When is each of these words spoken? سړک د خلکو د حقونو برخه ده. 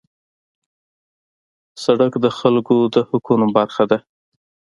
سړک 1.83 2.13
د 2.23 2.25
خلکو 2.39 2.75
د 2.93 2.97
حقونو 3.09 3.45
برخه 3.57 3.83
ده. 3.91 3.99